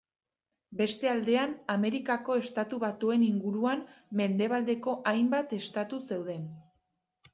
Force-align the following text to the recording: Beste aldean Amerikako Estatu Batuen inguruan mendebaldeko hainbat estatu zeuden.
Beste 0.77 1.09
aldean 1.09 1.51
Amerikako 1.73 2.37
Estatu 2.45 2.79
Batuen 2.85 3.27
inguruan 3.27 3.85
mendebaldeko 4.23 4.97
hainbat 5.13 5.55
estatu 5.63 6.01
zeuden. 6.09 6.53